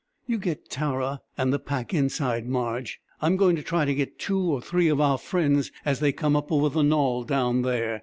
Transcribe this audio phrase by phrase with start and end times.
[0.25, 2.99] "You get Tara and the pack inside, Marge.
[3.21, 6.35] I'm going to try to get two or three of our friends as they come
[6.35, 7.99] up over the knoll down there.